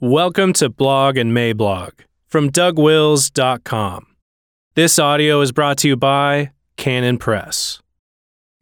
Welcome 0.00 0.52
to 0.52 0.68
Blog 0.68 1.16
and 1.16 1.32
Mablog 1.32 1.90
from 2.28 2.52
DougWils.com. 2.52 4.06
This 4.76 4.96
audio 4.96 5.40
is 5.40 5.50
brought 5.50 5.76
to 5.78 5.88
you 5.88 5.96
by 5.96 6.52
Canon 6.76 7.18
Press. 7.18 7.82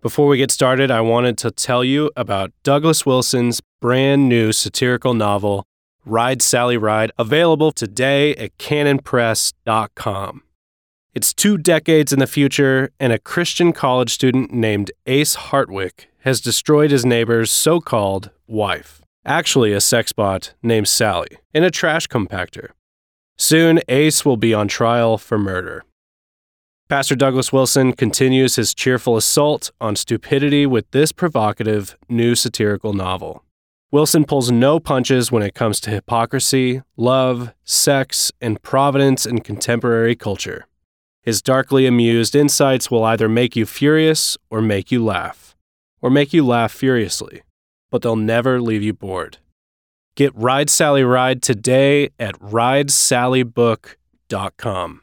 Before 0.00 0.28
we 0.28 0.38
get 0.38 0.50
started, 0.50 0.90
I 0.90 1.02
wanted 1.02 1.36
to 1.36 1.50
tell 1.50 1.84
you 1.84 2.10
about 2.16 2.52
Douglas 2.62 3.04
Wilson's 3.04 3.60
brand 3.82 4.30
new 4.30 4.50
satirical 4.50 5.12
novel, 5.12 5.66
Ride 6.06 6.40
Sally 6.40 6.78
Ride, 6.78 7.12
available 7.18 7.70
today 7.70 8.34
at 8.36 8.56
canonpress.com. 8.56 10.42
It's 11.14 11.34
two 11.34 11.58
decades 11.58 12.14
in 12.14 12.18
the 12.18 12.26
future, 12.26 12.92
and 12.98 13.12
a 13.12 13.18
Christian 13.18 13.74
college 13.74 14.14
student 14.14 14.54
named 14.54 14.90
Ace 15.04 15.36
Hartwick 15.36 16.06
has 16.20 16.40
destroyed 16.40 16.90
his 16.90 17.04
neighbor's 17.04 17.50
so 17.50 17.78
called 17.82 18.30
wife, 18.46 19.02
actually 19.26 19.72
a 19.72 19.80
sex 19.80 20.12
bot 20.12 20.54
named 20.62 20.88
Sally, 20.88 21.28
in 21.52 21.64
a 21.64 21.70
trash 21.70 22.06
compactor. 22.06 22.70
Soon, 23.36 23.80
Ace 23.88 24.24
will 24.24 24.38
be 24.38 24.54
on 24.54 24.68
trial 24.68 25.18
for 25.18 25.38
murder. 25.38 25.84
Pastor 26.88 27.16
Douglas 27.16 27.52
Wilson 27.52 27.92
continues 27.92 28.54
his 28.54 28.72
cheerful 28.72 29.16
assault 29.16 29.72
on 29.80 29.96
stupidity 29.96 30.64
with 30.66 30.88
this 30.92 31.10
provocative 31.10 31.96
new 32.08 32.36
satirical 32.36 32.92
novel. 32.92 33.42
Wilson 33.90 34.24
pulls 34.24 34.50
no 34.50 34.78
punches 34.78 35.32
when 35.32 35.42
it 35.42 35.54
comes 35.54 35.80
to 35.80 35.90
hypocrisy, 35.90 36.82
love, 36.96 37.52
sex, 37.64 38.30
and 38.40 38.62
providence 38.62 39.26
in 39.26 39.40
contemporary 39.40 40.14
culture. 40.14 40.66
His 41.22 41.42
darkly 41.42 41.86
amused 41.86 42.36
insights 42.36 42.88
will 42.88 43.04
either 43.04 43.28
make 43.28 43.56
you 43.56 43.66
furious 43.66 44.38
or 44.48 44.62
make 44.62 44.92
you 44.92 45.04
laugh, 45.04 45.56
or 46.00 46.08
make 46.08 46.32
you 46.32 46.46
laugh 46.46 46.70
furiously, 46.70 47.42
but 47.90 48.02
they'll 48.02 48.16
never 48.16 48.60
leave 48.60 48.82
you 48.82 48.92
bored. 48.92 49.38
Get 50.16 50.34
Ride 50.34 50.68
Sally 50.70 51.04
Ride 51.04 51.42
today 51.42 52.10
at 52.18 52.34
ridesallybook.com. 52.40 55.02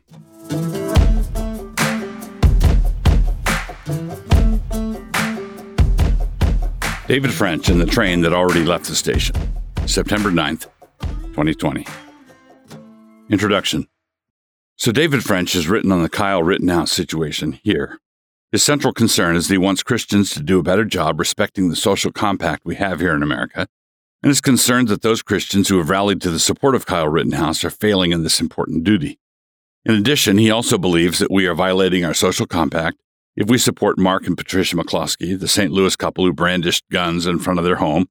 David 7.07 7.33
French 7.33 7.69
and 7.69 7.81
the 7.81 7.85
train 7.85 8.21
that 8.21 8.33
already 8.33 8.63
left 8.63 8.85
the 8.85 8.95
station. 8.95 9.35
September 9.85 10.31
9th, 10.31 10.67
2020. 11.35 11.85
Introduction. 13.29 13.87
So, 14.77 14.91
David 14.91 15.23
French 15.23 15.53
has 15.53 15.67
written 15.67 15.91
on 15.91 16.01
the 16.01 16.09
Kyle 16.09 16.41
Rittenhouse 16.41 16.91
situation 16.91 17.59
here. 17.63 17.99
His 18.53 18.61
central 18.61 18.93
concern 18.93 19.35
is 19.35 19.47
that 19.47 19.55
he 19.55 19.57
wants 19.57 19.81
Christians 19.81 20.29
to 20.29 20.43
do 20.43 20.59
a 20.59 20.63
better 20.63 20.85
job 20.85 21.19
respecting 21.19 21.69
the 21.69 21.75
social 21.75 22.11
compact 22.11 22.65
we 22.65 22.75
have 22.75 22.99
here 22.99 23.15
in 23.15 23.23
America, 23.23 23.67
and 24.21 24.31
is 24.31 24.41
concerned 24.41 24.89
that 24.89 25.01
those 25.01 25.23
Christians 25.23 25.69
who 25.69 25.79
have 25.79 25.89
rallied 25.89 26.21
to 26.21 26.29
the 26.29 26.37
support 26.37 26.75
of 26.75 26.85
Kyle 26.85 27.07
Rittenhouse 27.07 27.63
are 27.63 27.71
failing 27.71 28.11
in 28.11 28.21
this 28.21 28.39
important 28.39 28.83
duty. 28.83 29.17
In 29.85 29.95
addition, 29.95 30.37
he 30.37 30.51
also 30.51 30.77
believes 30.77 31.17
that 31.17 31.31
we 31.31 31.47
are 31.47 31.55
violating 31.55 32.05
our 32.05 32.13
social 32.13 32.45
compact 32.45 33.01
if 33.35 33.49
we 33.49 33.57
support 33.57 33.97
Mark 33.97 34.27
and 34.27 34.37
Patricia 34.37 34.75
McCloskey, 34.75 35.37
the 35.37 35.47
St. 35.47 35.71
Louis 35.71 35.95
couple 35.95 36.23
who 36.23 36.31
brandished 36.31 36.87
guns 36.91 37.25
in 37.25 37.39
front 37.39 37.57
of 37.57 37.65
their 37.65 37.77
home, 37.77 38.05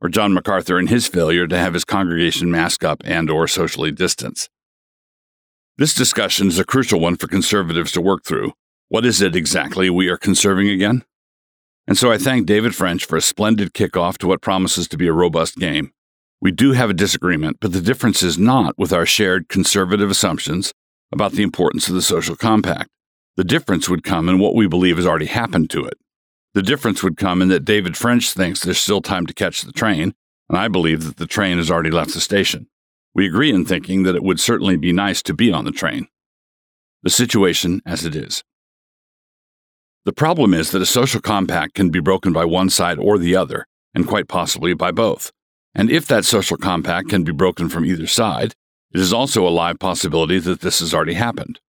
or 0.00 0.08
John 0.08 0.32
MacArthur 0.32 0.78
in 0.78 0.86
his 0.86 1.08
failure 1.08 1.48
to 1.48 1.58
have 1.58 1.74
his 1.74 1.84
congregation 1.84 2.48
mask 2.48 2.84
up 2.84 3.02
and 3.04 3.28
or 3.28 3.48
socially 3.48 3.90
distance. 3.90 4.48
This 5.78 5.94
discussion 5.94 6.46
is 6.46 6.60
a 6.60 6.64
crucial 6.64 7.00
one 7.00 7.16
for 7.16 7.26
conservatives 7.26 7.90
to 7.90 8.00
work 8.00 8.22
through. 8.22 8.52
What 8.90 9.06
is 9.06 9.22
it 9.22 9.36
exactly 9.36 9.88
we 9.88 10.08
are 10.08 10.16
conserving 10.16 10.68
again? 10.68 11.04
And 11.86 11.96
so 11.96 12.10
I 12.10 12.18
thank 12.18 12.44
David 12.44 12.74
French 12.74 13.04
for 13.04 13.16
a 13.16 13.20
splendid 13.20 13.72
kickoff 13.72 14.18
to 14.18 14.26
what 14.26 14.42
promises 14.42 14.88
to 14.88 14.96
be 14.96 15.06
a 15.06 15.12
robust 15.12 15.58
game. 15.58 15.92
We 16.40 16.50
do 16.50 16.72
have 16.72 16.90
a 16.90 16.94
disagreement, 16.94 17.58
but 17.60 17.72
the 17.72 17.80
difference 17.80 18.20
is 18.24 18.36
not 18.36 18.76
with 18.76 18.92
our 18.92 19.06
shared 19.06 19.48
conservative 19.48 20.10
assumptions 20.10 20.74
about 21.12 21.32
the 21.32 21.44
importance 21.44 21.86
of 21.86 21.94
the 21.94 22.02
social 22.02 22.34
compact. 22.34 22.90
The 23.36 23.44
difference 23.44 23.88
would 23.88 24.02
come 24.02 24.28
in 24.28 24.40
what 24.40 24.56
we 24.56 24.66
believe 24.66 24.96
has 24.96 25.06
already 25.06 25.26
happened 25.26 25.70
to 25.70 25.84
it. 25.84 25.96
The 26.54 26.62
difference 26.62 27.00
would 27.04 27.16
come 27.16 27.40
in 27.42 27.48
that 27.50 27.64
David 27.64 27.96
French 27.96 28.32
thinks 28.32 28.58
there's 28.58 28.80
still 28.80 29.02
time 29.02 29.24
to 29.26 29.32
catch 29.32 29.62
the 29.62 29.70
train, 29.70 30.14
and 30.48 30.58
I 30.58 30.66
believe 30.66 31.04
that 31.04 31.16
the 31.16 31.28
train 31.28 31.58
has 31.58 31.70
already 31.70 31.92
left 31.92 32.12
the 32.12 32.20
station. 32.20 32.66
We 33.14 33.24
agree 33.24 33.52
in 33.52 33.64
thinking 33.64 34.02
that 34.02 34.16
it 34.16 34.24
would 34.24 34.40
certainly 34.40 34.76
be 34.76 34.92
nice 34.92 35.22
to 35.22 35.32
be 35.32 35.52
on 35.52 35.64
the 35.64 35.70
train. 35.70 36.08
The 37.04 37.10
situation 37.10 37.82
as 37.86 38.04
it 38.04 38.16
is. 38.16 38.42
The 40.04 40.12
problem 40.12 40.54
is 40.54 40.70
that 40.70 40.80
a 40.80 40.86
social 40.86 41.20
compact 41.20 41.74
can 41.74 41.90
be 41.90 42.00
broken 42.00 42.32
by 42.32 42.46
one 42.46 42.70
side 42.70 42.98
or 42.98 43.18
the 43.18 43.36
other, 43.36 43.66
and 43.94 44.06
quite 44.06 44.28
possibly 44.28 44.72
by 44.72 44.90
both. 44.90 45.30
And 45.74 45.90
if 45.90 46.06
that 46.06 46.24
social 46.24 46.56
compact 46.56 47.10
can 47.10 47.22
be 47.22 47.32
broken 47.32 47.68
from 47.68 47.84
either 47.84 48.06
side, 48.06 48.54
it 48.92 49.00
is 49.00 49.12
also 49.12 49.46
a 49.46 49.50
live 49.50 49.78
possibility 49.78 50.38
that 50.38 50.62
this 50.62 50.80
has 50.80 50.94
already 50.94 51.14
happened. 51.14 51.60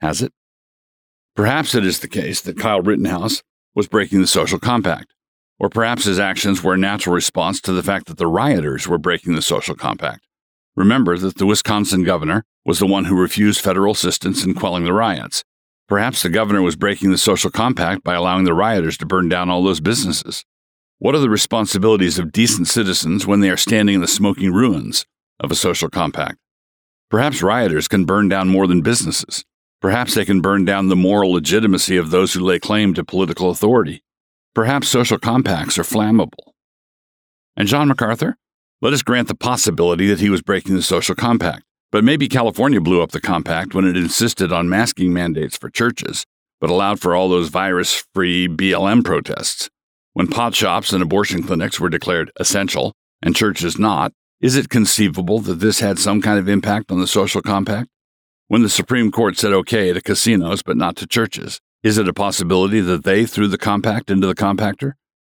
Has 0.00 0.22
it? 0.22 0.32
Perhaps 1.36 1.74
it 1.74 1.84
is 1.84 2.00
the 2.00 2.08
case 2.08 2.40
that 2.40 2.58
Kyle 2.58 2.80
Rittenhouse 2.80 3.42
was 3.74 3.88
breaking 3.88 4.22
the 4.22 4.26
social 4.26 4.58
compact, 4.58 5.12
or 5.58 5.68
perhaps 5.68 6.04
his 6.04 6.18
actions 6.18 6.62
were 6.62 6.74
a 6.74 6.78
natural 6.78 7.14
response 7.14 7.60
to 7.60 7.72
the 7.72 7.82
fact 7.82 8.06
that 8.06 8.16
the 8.16 8.26
rioters 8.26 8.88
were 8.88 8.98
breaking 8.98 9.34
the 9.34 9.42
social 9.42 9.74
compact. 9.74 10.26
Remember 10.74 11.18
that 11.18 11.36
the 11.36 11.46
Wisconsin 11.46 12.04
governor 12.04 12.44
was 12.64 12.78
the 12.78 12.86
one 12.86 13.04
who 13.04 13.20
refused 13.20 13.60
federal 13.60 13.92
assistance 13.92 14.44
in 14.44 14.54
quelling 14.54 14.84
the 14.84 14.92
riots. 14.94 15.44
Perhaps 15.88 16.22
the 16.22 16.28
governor 16.28 16.62
was 16.62 16.74
breaking 16.74 17.10
the 17.10 17.18
social 17.18 17.50
compact 17.50 18.02
by 18.02 18.14
allowing 18.14 18.44
the 18.44 18.54
rioters 18.54 18.98
to 18.98 19.06
burn 19.06 19.28
down 19.28 19.48
all 19.48 19.62
those 19.62 19.80
businesses. 19.80 20.44
What 20.98 21.14
are 21.14 21.20
the 21.20 21.30
responsibilities 21.30 22.18
of 22.18 22.32
decent 22.32 22.68
citizens 22.68 23.26
when 23.26 23.40
they 23.40 23.50
are 23.50 23.56
standing 23.56 23.96
in 23.96 24.00
the 24.00 24.08
smoking 24.08 24.52
ruins 24.52 25.06
of 25.38 25.52
a 25.52 25.54
social 25.54 25.88
compact? 25.88 26.38
Perhaps 27.08 27.42
rioters 27.42 27.86
can 27.86 28.04
burn 28.04 28.28
down 28.28 28.48
more 28.48 28.66
than 28.66 28.80
businesses. 28.80 29.44
Perhaps 29.80 30.14
they 30.14 30.24
can 30.24 30.40
burn 30.40 30.64
down 30.64 30.88
the 30.88 30.96
moral 30.96 31.32
legitimacy 31.32 31.96
of 31.96 32.10
those 32.10 32.32
who 32.32 32.40
lay 32.40 32.58
claim 32.58 32.94
to 32.94 33.04
political 33.04 33.50
authority. 33.50 34.02
Perhaps 34.54 34.88
social 34.88 35.18
compacts 35.18 35.78
are 35.78 35.82
flammable. 35.82 36.54
And 37.56 37.68
John 37.68 37.88
MacArthur? 37.88 38.38
Let 38.82 38.92
us 38.92 39.02
grant 39.02 39.28
the 39.28 39.34
possibility 39.34 40.08
that 40.08 40.20
he 40.20 40.30
was 40.30 40.42
breaking 40.42 40.74
the 40.74 40.82
social 40.82 41.14
compact. 41.14 41.65
But 41.92 42.04
maybe 42.04 42.28
California 42.28 42.80
blew 42.80 43.02
up 43.02 43.12
the 43.12 43.20
compact 43.20 43.74
when 43.74 43.86
it 43.86 43.96
insisted 43.96 44.52
on 44.52 44.68
masking 44.68 45.12
mandates 45.12 45.56
for 45.56 45.70
churches, 45.70 46.26
but 46.60 46.70
allowed 46.70 47.00
for 47.00 47.14
all 47.14 47.28
those 47.28 47.48
virus 47.48 48.04
free 48.14 48.48
BLM 48.48 49.04
protests. 49.04 49.70
When 50.12 50.26
pot 50.26 50.54
shops 50.54 50.92
and 50.92 51.02
abortion 51.02 51.42
clinics 51.42 51.78
were 51.78 51.88
declared 51.88 52.32
essential 52.40 52.92
and 53.22 53.36
churches 53.36 53.78
not, 53.78 54.12
is 54.40 54.56
it 54.56 54.68
conceivable 54.68 55.38
that 55.40 55.60
this 55.60 55.80
had 55.80 55.98
some 55.98 56.20
kind 56.20 56.38
of 56.38 56.48
impact 56.48 56.90
on 56.90 57.00
the 57.00 57.06
social 57.06 57.40
compact? 57.40 57.88
When 58.48 58.62
the 58.62 58.68
Supreme 58.68 59.10
Court 59.10 59.36
said 59.36 59.52
okay 59.52 59.92
to 59.92 60.00
casinos 60.00 60.62
but 60.62 60.76
not 60.76 60.96
to 60.96 61.06
churches, 61.06 61.60
is 61.82 61.98
it 61.98 62.08
a 62.08 62.12
possibility 62.12 62.80
that 62.80 63.04
they 63.04 63.26
threw 63.26 63.48
the 63.48 63.58
compact 63.58 64.10
into 64.10 64.26
the 64.26 64.34
compactor? 64.34 64.92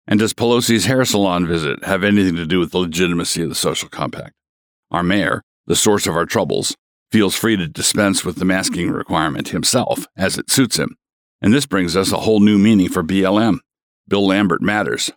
And 0.07 0.21
does 0.21 0.33
Pelosi's 0.33 0.85
hair 0.85 1.05
salon 1.05 1.47
visit 1.47 1.85
have 1.85 2.05
anything 2.05 2.37
to 2.37 2.47
do 2.47 2.61
with 2.61 2.71
the 2.71 2.79
legitimacy 2.79 3.43
of 3.43 3.49
the 3.49 3.55
social 3.55 3.89
compact? 3.89 4.35
Our 4.91 5.03
mayor, 5.03 5.43
the 5.67 5.77
source 5.77 6.07
of 6.07 6.17
our 6.17 6.27
troubles, 6.27 6.77
feels 7.11 7.35
free 7.35 7.57
to 7.57 7.69
dispense 7.69 8.25
with 8.25 8.37
the 8.37 8.45
masking 8.45 8.91
requirement 8.91 9.49
himself 9.49 10.07
as 10.17 10.39
it 10.39 10.51
suits 10.51 10.79
him. 10.79 10.97
And 11.41 11.53
this 11.53 11.67
brings 11.67 11.97
us 11.97 12.13
a 12.13 12.19
whole 12.19 12.41
new 12.41 12.59
meaning 12.59 12.89
for 12.89 13.03
BLM. 13.03 13.59
Bill 14.09 14.27
Lambert 14.27 14.63
matters. 14.63 15.11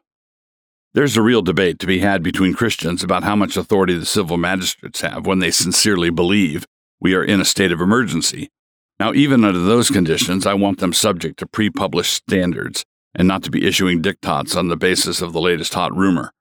There's 0.93 1.17
a 1.17 1.21
real 1.21 1.41
debate 1.41 1.79
to 1.79 1.87
be 1.87 1.99
had 1.99 2.23
between 2.23 2.53
Christians 2.53 3.03
about 3.03 3.23
how 3.23 3.35
much 3.35 3.55
authority 3.55 3.97
the 3.97 4.05
civil 4.05 4.37
magistrates 4.37 5.01
have 5.01 5.25
when 5.25 5.39
they 5.39 5.51
sincerely 5.51 6.09
believe 6.09 6.65
we 6.99 7.13
are 7.13 7.23
in 7.23 7.39
a 7.39 7.45
state 7.45 7.71
of 7.71 7.79
emergency. 7.79 8.49
Now, 8.99 9.13
even 9.13 9.45
under 9.45 9.59
those 9.59 9.89
conditions, 9.89 10.45
I 10.45 10.55
want 10.55 10.79
them 10.79 10.91
subject 10.91 11.39
to 11.39 11.47
pre 11.47 11.69
published 11.69 12.13
standards 12.13 12.83
and 13.15 13.27
not 13.27 13.43
to 13.43 13.51
be 13.51 13.65
issuing 13.65 14.01
diktats 14.01 14.57
on 14.57 14.67
the 14.67 14.75
basis 14.75 15.21
of 15.21 15.31
the 15.31 15.41
latest 15.41 15.73
hot 15.73 15.95
rumor. 15.95 16.33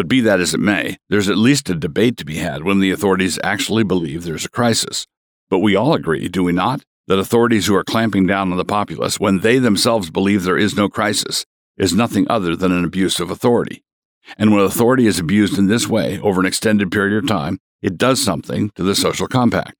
But 0.00 0.08
be 0.08 0.22
that 0.22 0.40
as 0.40 0.54
it 0.54 0.60
may, 0.60 0.96
there's 1.10 1.28
at 1.28 1.36
least 1.36 1.68
a 1.68 1.74
debate 1.74 2.16
to 2.16 2.24
be 2.24 2.36
had 2.36 2.64
when 2.64 2.80
the 2.80 2.90
authorities 2.90 3.38
actually 3.44 3.84
believe 3.84 4.24
there's 4.24 4.46
a 4.46 4.48
crisis. 4.48 5.06
But 5.50 5.58
we 5.58 5.76
all 5.76 5.92
agree, 5.92 6.26
do 6.26 6.42
we 6.42 6.52
not, 6.52 6.86
that 7.06 7.18
authorities 7.18 7.66
who 7.66 7.74
are 7.74 7.84
clamping 7.84 8.26
down 8.26 8.50
on 8.50 8.56
the 8.56 8.64
populace 8.64 9.20
when 9.20 9.40
they 9.40 9.58
themselves 9.58 10.10
believe 10.10 10.42
there 10.42 10.56
is 10.56 10.74
no 10.74 10.88
crisis 10.88 11.44
is 11.76 11.92
nothing 11.92 12.26
other 12.30 12.56
than 12.56 12.72
an 12.72 12.82
abuse 12.82 13.20
of 13.20 13.30
authority. 13.30 13.84
And 14.38 14.54
when 14.54 14.64
authority 14.64 15.06
is 15.06 15.18
abused 15.18 15.58
in 15.58 15.66
this 15.66 15.86
way 15.86 16.18
over 16.20 16.40
an 16.40 16.46
extended 16.46 16.90
period 16.90 17.22
of 17.22 17.28
time, 17.28 17.58
it 17.82 17.98
does 17.98 18.22
something 18.22 18.70
to 18.76 18.82
the 18.82 18.94
social 18.94 19.28
compact. 19.28 19.76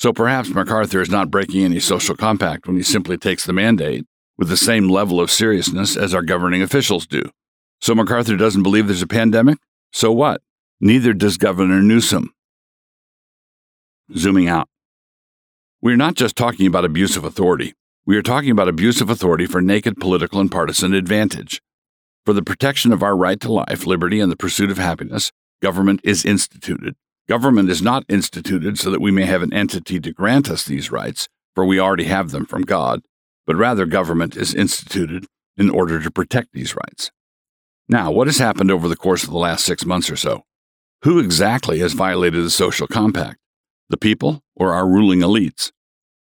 So 0.00 0.12
perhaps 0.12 0.48
MacArthur 0.48 1.00
is 1.00 1.10
not 1.10 1.30
breaking 1.30 1.62
any 1.62 1.78
social 1.78 2.16
compact 2.16 2.66
when 2.66 2.74
he 2.74 2.82
simply 2.82 3.16
takes 3.16 3.46
the 3.46 3.52
mandate 3.52 4.04
with 4.36 4.48
the 4.48 4.56
same 4.56 4.88
level 4.88 5.20
of 5.20 5.30
seriousness 5.30 5.96
as 5.96 6.12
our 6.12 6.22
governing 6.22 6.60
officials 6.60 7.06
do. 7.06 7.30
So 7.80 7.94
MacArthur 7.94 8.36
doesn't 8.36 8.62
believe 8.62 8.86
there's 8.86 9.02
a 9.02 9.06
pandemic? 9.06 9.58
So 9.92 10.12
what? 10.12 10.40
Neither 10.80 11.12
does 11.12 11.36
Governor 11.36 11.80
Newsom. 11.80 12.32
Zooming 14.16 14.48
out. 14.48 14.68
We 15.80 15.92
are 15.92 15.96
not 15.96 16.14
just 16.14 16.36
talking 16.36 16.66
about 16.66 16.84
abuse 16.84 17.16
of 17.16 17.24
authority. 17.24 17.74
We 18.04 18.16
are 18.16 18.22
talking 18.22 18.50
about 18.50 18.68
abuse 18.68 19.00
of 19.00 19.10
authority 19.10 19.46
for 19.46 19.60
naked 19.60 19.98
political 19.98 20.40
and 20.40 20.50
partisan 20.50 20.94
advantage. 20.94 21.60
For 22.24 22.32
the 22.32 22.42
protection 22.42 22.92
of 22.92 23.02
our 23.02 23.16
right 23.16 23.40
to 23.40 23.52
life, 23.52 23.86
liberty, 23.86 24.20
and 24.20 24.30
the 24.30 24.36
pursuit 24.36 24.70
of 24.70 24.78
happiness, 24.78 25.30
government 25.60 26.00
is 26.04 26.24
instituted 26.24 26.96
Government 27.28 27.68
is 27.68 27.82
not 27.82 28.06
instituted 28.08 28.78
so 28.78 28.90
that 28.90 29.02
we 29.02 29.10
may 29.10 29.26
have 29.26 29.42
an 29.42 29.52
entity 29.52 30.00
to 30.00 30.12
grant 30.12 30.48
us 30.50 30.64
these 30.64 30.90
rights, 30.90 31.28
for 31.54 31.66
we 31.66 31.78
already 31.78 32.04
have 32.04 32.30
them 32.30 32.46
from 32.46 32.62
God, 32.62 33.02
but 33.46 33.54
rather 33.54 33.84
government 33.84 34.34
is 34.34 34.54
instituted 34.54 35.26
in 35.54 35.68
order 35.68 36.00
to 36.00 36.10
protect 36.10 36.54
these 36.54 36.74
rights. 36.74 37.10
Now, 37.88 38.10
what 38.10 38.26
has 38.26 38.38
happened 38.38 38.70
over 38.70 38.86
the 38.86 38.96
course 38.96 39.24
of 39.24 39.30
the 39.30 39.38
last 39.38 39.64
six 39.64 39.86
months 39.86 40.10
or 40.10 40.16
so? 40.16 40.44
Who 41.04 41.18
exactly 41.18 41.78
has 41.78 41.94
violated 41.94 42.44
the 42.44 42.50
social 42.50 42.86
compact? 42.86 43.38
The 43.88 43.96
people 43.96 44.42
or 44.54 44.74
our 44.74 44.86
ruling 44.86 45.20
elites? 45.20 45.72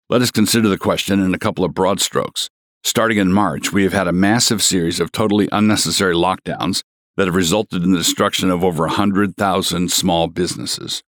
Let 0.08 0.22
us 0.22 0.32
consider 0.32 0.68
the 0.68 0.78
question 0.78 1.20
in 1.20 1.34
a 1.34 1.38
couple 1.38 1.64
of 1.64 1.72
broad 1.72 2.00
strokes. 2.00 2.50
Starting 2.82 3.18
in 3.18 3.32
March, 3.32 3.72
we 3.72 3.84
have 3.84 3.92
had 3.92 4.08
a 4.08 4.12
massive 4.12 4.60
series 4.60 4.98
of 4.98 5.12
totally 5.12 5.48
unnecessary 5.52 6.14
lockdowns 6.14 6.82
that 7.16 7.26
have 7.26 7.36
resulted 7.36 7.84
in 7.84 7.92
the 7.92 7.98
destruction 7.98 8.50
of 8.50 8.64
over 8.64 8.86
100,000 8.86 9.92
small 9.92 10.26
businesses. 10.26 11.04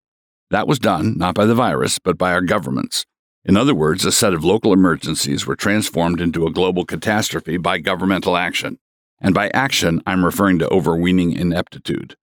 That 0.51 0.69
was 0.69 0.79
done 0.79 1.19
not 1.19 1.35
by 1.35 1.47
the 1.47 1.55
virus, 1.57 1.99
but 1.99 2.17
by 2.17 2.33
our 2.33 2.43
governments. 2.43 3.05
In 3.45 3.57
other 3.57 3.75
words, 3.75 4.05
a 4.05 4.13
set 4.13 4.33
of 4.35 4.45
local 4.45 4.73
emergencies 4.73 5.47
were 5.47 5.57
transformed 5.57 6.21
into 6.21 6.47
a 6.47 6.53
global 6.53 6.85
catastrophe 6.85 7.57
by 7.57 7.79
governmental 7.79 8.37
action. 8.37 8.79
And 9.25 9.35
by 9.35 9.51
action, 9.55 10.03
I'm 10.07 10.23
referring 10.23 10.59
to 10.59 10.69
overweening 10.69 11.33
ineptitude. 11.33 12.15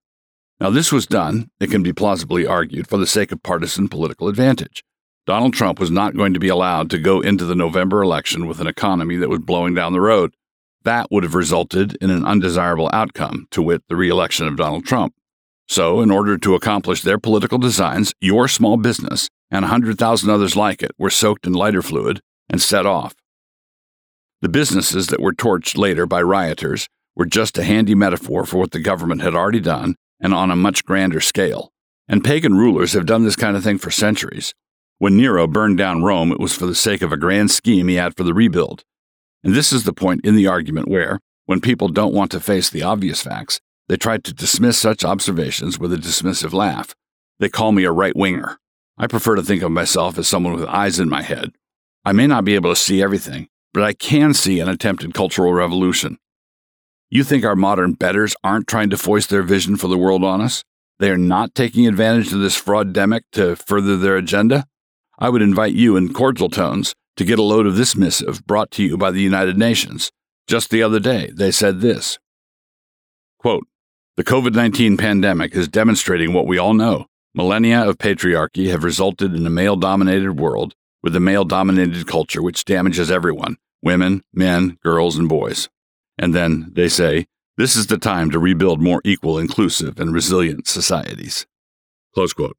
Now, 0.60 0.70
this 0.70 0.92
was 0.92 1.08
done, 1.08 1.50
it 1.60 1.72
can 1.72 1.82
be 1.82 1.92
plausibly 1.92 2.46
argued, 2.46 2.88
for 2.88 3.00
the 3.00 3.08
sake 3.08 3.32
of 3.32 3.42
partisan 3.42 3.88
political 3.88 4.28
advantage. 4.28 4.84
Donald 5.26 5.56
Trump 5.56 5.80
was 5.80 5.90
not 5.90 6.16
going 6.16 6.36
to 6.36 6.40
be 6.40 6.48
allowed 6.48 6.92
to 6.92 7.00
go 7.00 7.20
into 7.20 7.44
the 7.44 7.56
November 7.56 8.04
election 8.04 8.46
with 8.46 8.60
an 8.60 8.68
economy 8.68 9.16
that 9.16 9.30
was 9.30 9.40
blowing 9.40 9.74
down 9.74 9.94
the 9.94 10.00
road. 10.00 10.36
That 10.84 11.10
would 11.10 11.24
have 11.24 11.34
resulted 11.34 11.98
in 12.02 12.12
an 12.12 12.24
undesirable 12.24 12.92
outcome, 12.94 13.48
to 13.50 13.64
wit, 13.64 13.82
the 13.90 13.96
reelection 13.96 14.48
of 14.48 14.56
Donald 14.56 14.86
Trump. 14.86 15.16
So, 15.68 16.02
in 16.02 16.12
order 16.12 16.38
to 16.38 16.54
accomplish 16.54 17.02
their 17.02 17.18
political 17.18 17.58
designs, 17.58 18.14
your 18.22 18.48
small 18.48 18.78
business 18.78 19.28
and 19.50 19.66
a 19.66 19.70
100,000 19.70 20.30
others 20.30 20.56
like 20.56 20.84
it 20.84 20.92
were 21.00 21.10
soaked 21.10 21.48
in 21.48 21.54
lighter 21.54 21.82
fluid 21.82 22.22
and 22.48 22.62
set 22.62 22.86
off. 22.86 23.16
The 24.42 24.50
businesses 24.50 25.08
that 25.08 25.22
were 25.22 25.34
torched 25.34 25.78
later 25.78 26.06
by 26.06 26.22
rioters 26.22 26.88
were 27.16 27.26
just 27.26 27.58
a 27.58 27.64
handy 27.64 27.94
metaphor 27.94 28.46
for 28.46 28.58
what 28.58 28.72
the 28.72 28.80
government 28.80 29.22
had 29.22 29.36
already 29.36 29.60
done 29.60 29.96
and 30.20 30.34
on 30.34 30.50
a 30.50 30.56
much 30.56 30.84
grander 30.84 31.22
scale. 31.22 31.72
And 32.08 32.24
pagan 32.24 32.56
rulers 32.56 32.94
have 32.94 33.06
done 33.06 33.24
this 33.24 33.36
kind 33.36 33.56
of 33.56 33.64
thing 33.64 33.78
for 33.78 33.92
centuries. 33.92 34.54
When 34.98 35.18
Nero 35.18 35.48
burned 35.48 35.78
down 35.78 36.04
Rome, 36.04 36.32
it 36.32 36.40
was 36.40 36.56
for 36.56 36.66
the 36.66 36.76
sake 36.76 37.02
of 37.02 37.12
a 37.12 37.18
grand 37.18 37.52
scheme 37.52 37.88
he 37.88 37.96
had 37.96 38.16
for 38.18 38.24
the 38.24 38.34
rebuild. 38.34 38.84
And 39.44 39.54
this 39.54 39.72
is 39.72 39.84
the 39.84 39.94
point 39.94 40.26
in 40.26 40.36
the 40.36 40.48
argument 40.48 40.88
where, 40.88 41.20
when 41.46 41.62
people 41.62 41.88
don't 41.88 42.14
want 42.14 42.32
to 42.32 42.40
face 42.40 42.70
the 42.70 42.84
obvious 42.84 43.22
facts, 43.22 43.60
they 43.88 43.98
try 43.98 44.18
to 44.18 44.34
dismiss 44.34 44.78
such 44.78 45.04
observations 45.04 45.80
with 45.80 45.92
a 45.92 45.98
dismissive 45.98 46.54
laugh. 46.54 46.96
They 47.40 47.50
call 47.50 47.72
me 47.72 47.84
a 47.84 47.92
right 47.92 48.16
winger. 48.16 48.60
I 48.98 49.08
prefer 49.08 49.36
to 49.36 49.44
think 49.44 49.64
of 49.64 49.72
myself 49.72 50.18
as 50.18 50.28
someone 50.28 50.54
with 50.54 50.66
eyes 50.66 51.00
in 51.00 51.10
my 51.10 51.24
head. 51.24 51.54
I 52.06 52.12
may 52.12 52.28
not 52.28 52.46
be 52.46 52.56
able 52.56 52.72
to 52.72 52.76
see 52.76 53.02
everything, 53.02 53.48
but 53.74 53.84
I 53.84 53.94
can 53.94 54.34
see 54.34 54.60
an 54.60 54.70
attempted 54.70 55.14
cultural 55.14 55.54
revolution. 55.54 56.18
You 57.10 57.24
think 57.24 57.44
our 57.44 57.56
modern 57.56 57.94
betters 57.94 58.36
aren't 58.44 58.68
trying 58.68 58.90
to 58.90 58.98
foist 58.98 59.30
their 59.30 59.44
vision 59.44 59.76
for 59.76 59.88
the 59.88 59.98
world 59.98 60.24
on 60.24 60.42
us? 60.42 60.64
They 61.00 61.10
are 61.10 61.18
not 61.18 61.56
taking 61.56 61.88
advantage 61.88 62.32
of 62.32 62.40
this 62.40 62.56
fraud-demic 62.56 63.24
to 63.34 63.56
further 63.56 63.98
their 63.98 64.18
agenda? 64.18 64.66
I 65.20 65.30
would 65.30 65.42
invite 65.42 65.74
you 65.74 65.98
in 65.98 66.14
cordial 66.14 66.50
tones 66.50 66.96
to 67.18 67.26
get 67.26 67.40
a 67.40 67.44
load 67.44 67.68
of 67.68 67.76
this 67.76 67.96
missive 67.96 68.46
brought 68.46 68.72
to 68.72 68.84
you 68.84 68.98
by 68.98 69.12
the 69.12 69.22
United 69.22 69.58
Nations. 69.58 70.12
Just 70.48 70.70
the 70.70 70.84
other 70.84 71.00
day, 71.00 71.32
they 71.34 71.52
said 71.52 71.82
this 71.82 72.18
Quote, 73.40 73.68
The 74.16 74.24
COVID 74.24 74.54
19 74.54 74.98
pandemic 74.98 75.56
is 75.56 75.68
demonstrating 75.68 76.34
what 76.34 76.48
we 76.48 76.58
all 76.58 76.74
know. 76.74 77.08
Millennia 77.34 77.88
of 77.88 77.98
patriarchy 77.98 78.70
have 78.70 78.84
resulted 78.84 79.34
in 79.34 79.46
a 79.46 79.50
male 79.50 79.76
dominated 79.76 80.40
world 80.40 80.76
with 81.04 81.16
a 81.16 81.20
male 81.20 81.46
dominated 81.46 82.08
culture 82.08 82.42
which 82.42 82.66
damages 82.66 83.12
everyone 83.12 83.58
women, 83.84 84.22
men, 84.34 84.78
girls, 84.84 85.18
and 85.18 85.28
boys. 85.28 85.68
And 86.18 86.36
then 86.36 86.72
they 86.74 86.88
say, 86.88 87.26
this 87.58 87.76
is 87.76 87.88
the 87.88 87.98
time 87.98 88.30
to 88.32 88.40
rebuild 88.40 88.82
more 88.82 89.02
equal, 89.04 89.38
inclusive, 89.38 90.00
and 90.00 90.14
resilient 90.14 90.68
societies. 90.68 91.46
Close 92.14 92.34
quote. 92.34 92.58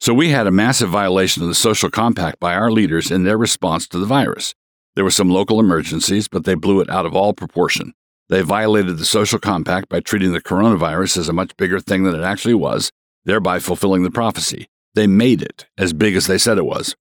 So 0.00 0.12
we 0.12 0.28
had 0.28 0.46
a 0.46 0.50
massive 0.50 0.90
violation 0.90 1.42
of 1.42 1.48
the 1.48 1.54
social 1.54 1.88
compact 1.88 2.38
by 2.40 2.54
our 2.54 2.70
leaders 2.70 3.10
in 3.10 3.24
their 3.24 3.38
response 3.38 3.88
to 3.88 3.98
the 3.98 4.06
virus. 4.06 4.54
There 4.94 5.04
were 5.04 5.10
some 5.10 5.30
local 5.30 5.58
emergencies, 5.58 6.28
but 6.28 6.44
they 6.44 6.54
blew 6.54 6.80
it 6.80 6.90
out 6.90 7.06
of 7.06 7.16
all 7.16 7.32
proportion. 7.32 7.94
They 8.28 8.42
violated 8.42 8.98
the 8.98 9.04
social 9.04 9.38
compact 9.38 9.88
by 9.88 10.00
treating 10.00 10.32
the 10.32 10.42
coronavirus 10.42 11.18
as 11.18 11.28
a 11.28 11.32
much 11.32 11.56
bigger 11.56 11.80
thing 11.80 12.04
than 12.04 12.14
it 12.14 12.24
actually 12.24 12.54
was, 12.54 12.92
thereby 13.24 13.58
fulfilling 13.58 14.02
the 14.02 14.10
prophecy. 14.10 14.68
They 14.94 15.06
made 15.06 15.42
it 15.42 15.66
as 15.76 15.92
big 15.92 16.16
as 16.16 16.26
they 16.26 16.38
said 16.38 16.58
it 16.58 16.66
was. 16.66 16.96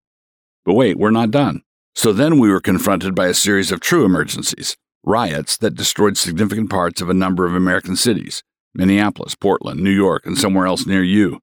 But 0.66 0.74
wait, 0.74 0.98
we're 0.98 1.12
not 1.12 1.31
done. 1.31 1.62
So 1.95 2.12
then 2.12 2.40
we 2.40 2.50
were 2.50 2.60
confronted 2.60 3.13
by 3.13 3.28
a 3.28 3.34
series 3.34 3.72
of 3.72 3.80
true 3.80 4.06
emergencies 4.06 4.75
riots 5.04 5.57
that 5.57 5.75
destroyed 5.75 6.18
significant 6.18 6.69
parts 6.69 7.01
of 7.01 7.10
a 7.10 7.13
number 7.13 7.45
of 7.45 7.54
American 7.54 7.95
cities 7.95 8.42
Minneapolis, 8.74 9.36
Portland, 9.36 9.84
New 9.84 9.92
York, 9.92 10.25
and 10.25 10.38
somewhere 10.38 10.66
else 10.66 10.88
near 10.88 11.04
you. 11.04 11.40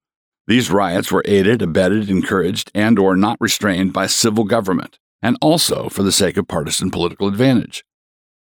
These 0.48 0.70
riots 0.70 1.12
were 1.12 1.22
aided, 1.26 1.62
abetted, 1.62 2.10
encouraged, 2.10 2.72
and 2.74 2.98
or 2.98 3.14
not 3.14 3.40
restrained 3.40 3.92
by 3.92 4.06
civil 4.06 4.42
government, 4.42 4.98
and 5.22 5.36
also 5.40 5.88
for 5.88 6.02
the 6.02 6.10
sake 6.10 6.36
of 6.36 6.48
partisan 6.48 6.90
political 6.90 7.28
advantage. 7.28 7.84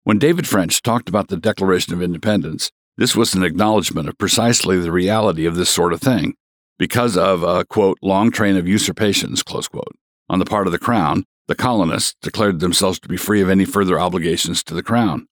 When 0.03 0.17
David 0.17 0.47
French 0.47 0.81
talked 0.81 1.09
about 1.09 1.27
the 1.27 1.37
Declaration 1.37 1.93
of 1.93 2.01
Independence, 2.01 2.71
this 2.97 3.15
was 3.15 3.35
an 3.35 3.43
acknowledgement 3.43 4.09
of 4.09 4.17
precisely 4.17 4.79
the 4.79 4.91
reality 4.91 5.45
of 5.45 5.55
this 5.55 5.69
sort 5.69 5.93
of 5.93 6.01
thing, 6.01 6.33
because 6.81 7.15
of 7.15 7.43
a, 7.43 7.63
quote, 7.63 7.99
long 8.01 8.31
train 8.31 8.57
of 8.57 8.67
usurpations, 8.67 9.43
close 9.43 9.67
quote, 9.67 9.95
on 10.29 10.39
the 10.39 10.45
part 10.45 10.65
of 10.65 10.73
the 10.73 10.79
Crown, 10.79 11.25
the 11.47 11.53
colonists 11.53 12.15
declared 12.23 12.59
themselves 12.59 12.99
to 12.99 13.07
be 13.07 13.17
free 13.17 13.39
of 13.39 13.49
any 13.49 13.65
further 13.65 13.99
obligations 13.99 14.63
to 14.63 14.73
the 14.73 14.81
Crown. 14.81 15.27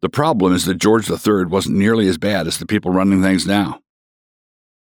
The 0.00 0.08
problem 0.08 0.52
is 0.52 0.64
that 0.64 0.78
George 0.78 1.10
III 1.10 1.46
wasn't 1.46 1.74
nearly 1.74 2.06
as 2.06 2.18
bad 2.18 2.46
as 2.46 2.58
the 2.58 2.66
people 2.66 2.92
running 2.92 3.20
things 3.20 3.48
now. 3.48 3.80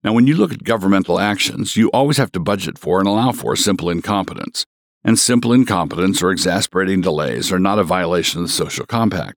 Now, 0.01 0.13
when 0.13 0.27
you 0.27 0.37
look 0.37 0.53
at 0.53 0.63
governmental 0.63 1.19
actions, 1.19 1.75
you 1.75 1.91
always 1.91 2.15
have 2.15 2.31
to 2.31 2.39
budget 2.39 2.77
for 2.77 2.99
and 2.99 3.07
allow 3.07 3.33
for 3.33 3.57
simple 3.57 3.89
incompetence. 3.89 4.65
And 5.03 5.19
simple 5.19 5.51
incompetence 5.51 6.23
or 6.23 6.31
exasperating 6.31 7.01
delays 7.01 7.51
are 7.51 7.59
not 7.59 7.79
a 7.79 7.83
violation 7.83 8.39
of 8.39 8.47
the 8.47 8.53
social 8.53 8.85
compact. 8.85 9.35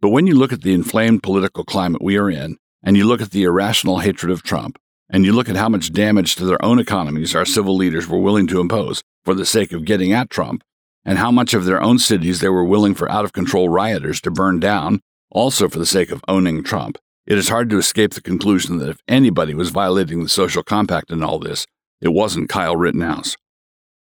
But 0.00 0.08
when 0.08 0.26
you 0.26 0.36
look 0.36 0.54
at 0.54 0.62
the 0.62 0.72
inflamed 0.72 1.22
political 1.22 1.64
climate 1.64 2.00
we 2.00 2.16
are 2.16 2.30
in, 2.30 2.56
and 2.82 2.96
you 2.96 3.04
look 3.04 3.20
at 3.20 3.32
the 3.32 3.42
irrational 3.42 3.98
hatred 3.98 4.32
of 4.32 4.42
Trump, 4.42 4.78
and 5.12 5.24
you 5.24 5.32
look 5.32 5.48
at 5.48 5.56
how 5.56 5.68
much 5.68 5.92
damage 5.92 6.34
to 6.36 6.46
their 6.46 6.62
own 6.64 6.78
economies 6.78 7.34
our 7.34 7.44
civil 7.44 7.76
leaders 7.76 8.08
were 8.08 8.18
willing 8.18 8.46
to 8.46 8.60
impose 8.60 9.02
for 9.24 9.34
the 9.34 9.46
sake 9.46 9.72
of 9.72 9.84
getting 9.84 10.12
at 10.12 10.30
Trump, 10.30 10.64
and 11.04 11.18
how 11.18 11.30
much 11.30 11.52
of 11.52 11.64
their 11.64 11.82
own 11.82 11.98
cities 11.98 12.40
they 12.40 12.48
were 12.48 12.64
willing 12.64 12.94
for 12.94 13.10
out 13.10 13.24
of 13.24 13.32
control 13.32 13.68
rioters 13.68 14.20
to 14.22 14.30
burn 14.30 14.58
down, 14.58 15.00
also 15.30 15.68
for 15.68 15.78
the 15.78 15.86
sake 15.86 16.10
of 16.10 16.24
owning 16.26 16.64
Trump, 16.64 16.98
it 17.26 17.38
is 17.38 17.50
hard 17.50 17.70
to 17.70 17.78
escape 17.78 18.14
the 18.14 18.20
conclusion 18.20 18.78
that 18.78 18.88
if 18.88 18.98
anybody 19.06 19.54
was 19.54 19.70
violating 19.70 20.22
the 20.22 20.28
social 20.28 20.62
compact 20.62 21.10
in 21.10 21.22
all 21.22 21.38
this, 21.38 21.66
it 22.00 22.08
wasn't 22.08 22.48
Kyle 22.48 22.76
Rittenhouse. 22.76 23.36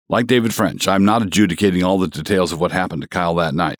Like 0.09 0.27
David 0.27 0.53
French, 0.53 0.87
I'm 0.87 1.05
not 1.05 1.21
adjudicating 1.21 1.83
all 1.83 1.99
the 1.99 2.07
details 2.07 2.51
of 2.51 2.59
what 2.59 2.71
happened 2.71 3.01
to 3.01 3.07
Kyle 3.07 3.35
that 3.35 3.53
night. 3.53 3.77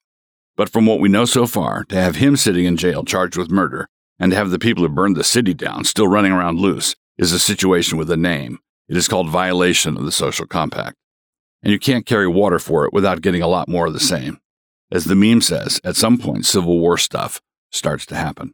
But 0.56 0.70
from 0.70 0.86
what 0.86 1.00
we 1.00 1.10
know 1.10 1.26
so 1.26 1.48
far, 1.48 1.84
to 1.86 1.96
have 1.96 2.18
him 2.18 2.36
sitting 2.36 2.66
in 2.66 2.78
jail 2.78 3.04
charged 3.04 3.38
with 3.38 3.52
murder, 3.52 3.88
and 4.20 4.32
to 4.32 4.38
have 4.38 4.52
the 4.52 4.60
people 4.60 4.84
who 4.84 4.90
burned 4.90 5.16
the 5.16 5.24
city 5.24 5.54
down 5.54 5.84
still 5.84 6.08
running 6.08 6.32
around 6.32 6.60
loose, 6.60 6.96
is 7.18 7.32
a 7.32 7.40
situation 7.40 7.98
with 7.98 8.10
a 8.12 8.18
name. 8.18 8.60
It 8.88 8.98
is 8.98 9.08
called 9.08 9.30
violation 9.30 9.98
of 9.98 10.06
the 10.06 10.12
social 10.12 10.46
compact. 10.46 10.98
And 11.64 11.72
you 11.72 11.80
can't 11.80 12.06
carry 12.06 12.28
water 12.28 12.60
for 12.60 12.86
it 12.86 12.94
without 12.94 13.22
getting 13.22 13.42
a 13.42 13.48
lot 13.48 13.68
more 13.68 13.88
of 13.88 13.94
the 13.94 14.00
same. 14.00 14.40
As 14.92 15.06
the 15.06 15.16
meme 15.16 15.42
says, 15.42 15.82
at 15.84 15.96
some 15.96 16.18
point, 16.18 16.46
Civil 16.46 16.80
War 16.80 16.98
stuff 16.98 17.42
starts 17.72 18.06
to 18.08 18.16
happen. 18.16 18.54